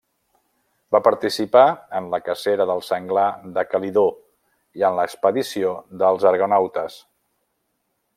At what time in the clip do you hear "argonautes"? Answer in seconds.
6.31-6.99